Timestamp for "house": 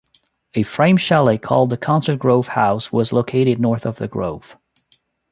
2.47-2.91